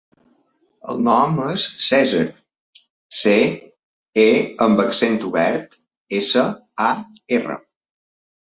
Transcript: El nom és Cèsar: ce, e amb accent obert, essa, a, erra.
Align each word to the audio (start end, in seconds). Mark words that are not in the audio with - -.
El 0.93 1.01
nom 1.07 1.35
és 1.47 1.65
Cèsar: 1.87 2.21
ce, 3.19 3.35
e 4.25 4.27
amb 4.69 4.83
accent 4.87 5.21
obert, 5.31 5.79
essa, 6.23 6.49
a, 6.91 6.91
erra. 7.41 7.63